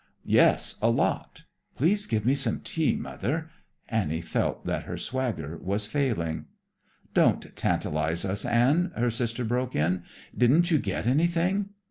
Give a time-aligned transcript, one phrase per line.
[0.25, 1.43] "Yes, a lot.
[1.77, 3.51] Please give me some tea, mother."
[3.87, 6.45] Annie felt that her swagger was failing.
[7.13, 10.01] "Don't tantalize us, Ann," her sister broke in.
[10.35, 11.69] "Didn't you get anything?"